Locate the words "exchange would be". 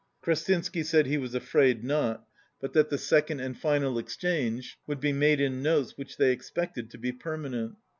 3.99-5.13